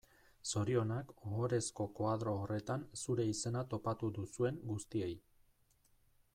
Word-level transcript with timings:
Zorionak 0.51 1.11
ohorezko 1.31 1.87
koadro 1.99 2.33
horretan 2.45 2.87
zure 3.03 3.29
izena 3.35 3.63
topatu 3.75 4.13
duzuen 4.19 4.61
guztiei. 4.71 5.15